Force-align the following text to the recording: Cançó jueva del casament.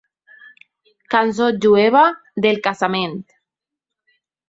Cançó 1.17 1.51
jueva 1.67 2.03
del 2.47 2.61
casament. 2.71 3.17